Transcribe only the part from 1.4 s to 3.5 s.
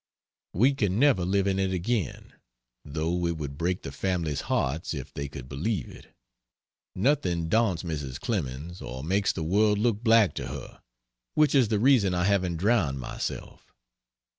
in it again; though it